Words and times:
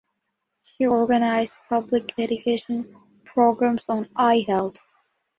She 0.63 0.87
organized 0.87 1.53
public 1.69 2.13
education 2.17 2.95
programs 3.23 3.85
on 3.87 4.09
eye 4.15 4.43
health. 4.47 4.77